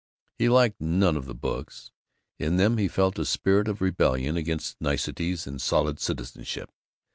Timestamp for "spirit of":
3.23-3.81